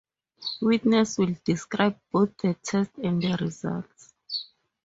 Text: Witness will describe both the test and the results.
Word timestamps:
Witness 0.63 1.19
will 1.19 1.35
describe 1.45 1.99
both 2.11 2.35
the 2.37 2.55
test 2.55 2.89
and 3.03 3.21
the 3.21 3.37
results. 3.39 4.15